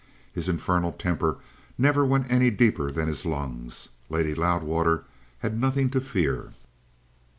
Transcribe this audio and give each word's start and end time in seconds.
His 0.33 0.49
infernal 0.49 0.93
temper 0.93 1.37
never 1.77 2.03
went 2.03 2.25
any 2.27 2.49
deeper 2.49 2.89
than 2.89 3.07
his 3.07 3.23
lungs. 3.23 3.89
Lady 4.09 4.33
Loudwater 4.33 5.03
had 5.41 5.59
nothing 5.61 5.91
to 5.91 6.01
fear." 6.01 6.53